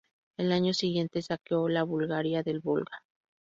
[0.39, 3.03] Al año siguiente saqueó la Bulgaria del Volga.